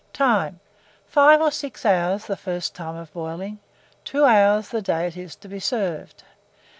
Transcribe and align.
Time. 0.13 0.59
5 1.05 1.41
or 1.41 1.51
6 1.51 1.85
hours 1.85 2.25
the 2.25 2.35
first 2.35 2.73
time 2.73 2.95
of 2.95 3.13
boiling; 3.13 3.59
2 4.05 4.25
hours 4.25 4.69
the 4.69 4.81
day 4.81 5.05
it 5.05 5.15
is 5.15 5.35
to 5.35 5.47
be 5.47 5.59
served. 5.59 6.23